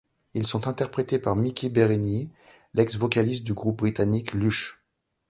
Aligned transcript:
Ils 0.33 0.47
sont 0.47 0.67
interprétés 0.67 1.19
par 1.19 1.35
Miki 1.35 1.69
Berenyi, 1.69 2.31
l'ex-vocaliste 2.73 3.43
du 3.43 3.53
groupe 3.53 3.77
britannique 3.77 4.33
Lush. 4.33 4.81